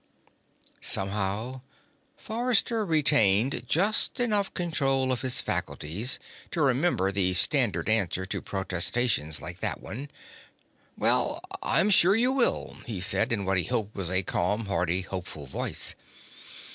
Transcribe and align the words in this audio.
Somehow, 0.81 1.61
Forrester 2.17 2.83
retained 2.83 3.65
just 3.67 4.19
enough 4.19 4.51
control 4.55 5.11
of 5.11 5.21
his 5.21 5.41
faculties 5.41 6.17
to 6.49 6.63
remember 6.63 7.11
the 7.11 7.35
standard 7.35 7.87
answer 7.87 8.25
to 8.25 8.41
protestations 8.41 9.43
like 9.43 9.59
that 9.59 9.79
one. 9.79 10.09
"Well, 10.97 11.39
I'm 11.61 11.91
sure 11.91 12.15
you 12.15 12.31
will," 12.31 12.77
he 12.87 12.99
said 12.99 13.31
in 13.31 13.45
what 13.45 13.59
he 13.59 13.65
hoped 13.65 13.95
was 13.95 14.09
a 14.09 14.23
calm, 14.23 14.65
hearty, 14.65 15.01
hopeful 15.01 15.45
voice. 15.45 15.93